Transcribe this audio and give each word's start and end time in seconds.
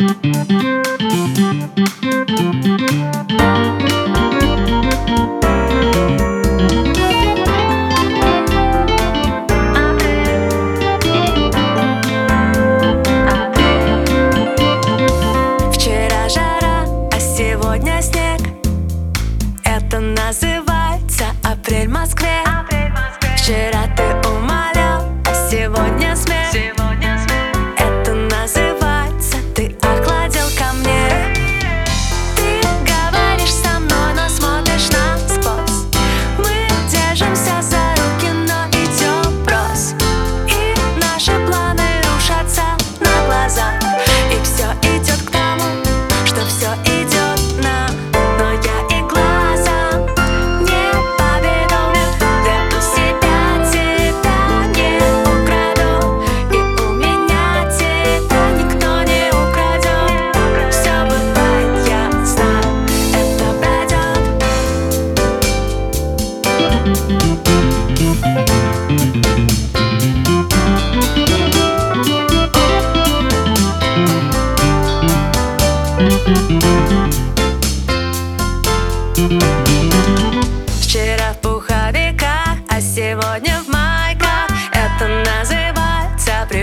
называется 20.00 21.24
Апрель 21.42 21.88
в 21.88 21.92
Москве. 21.92 22.42
Апрель 22.44 22.90
в 22.90 22.94
Москве. 22.94 23.30
Вчера 23.38 23.85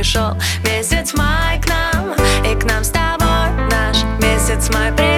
пришел 0.03 0.35
месяц 0.65 1.13
май 1.13 1.61
к 1.61 1.69
нам, 1.69 2.11
и 2.45 2.59
к 2.59 2.65
нам 2.65 2.83
с 2.83 2.89
тобой 2.89 3.69
наш 3.71 4.03
месяц 4.19 4.69
май 4.69 4.91
пришел. 4.91 5.12